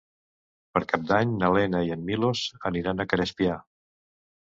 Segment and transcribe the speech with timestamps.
[0.77, 3.63] Per Cap d'Any na Lena i en Milos aniran a Crespià.